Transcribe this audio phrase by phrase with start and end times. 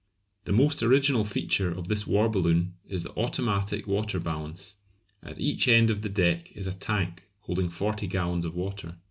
[0.45, 4.77] The most original feature of this war balloon is the automatic water balance.
[5.21, 8.97] At each end of the "deck" is a tank holding forty gallons of water.